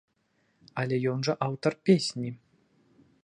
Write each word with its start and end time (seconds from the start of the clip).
Але 0.83 0.95
ён 1.11 1.19
жа 1.27 1.33
аўтар 1.47 1.73
песні? 1.89 2.29